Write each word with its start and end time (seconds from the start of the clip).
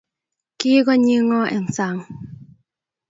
Kigonyii 0.59 1.21
ngo 1.25 1.39
eng 1.55 1.67
saang? 1.75 1.99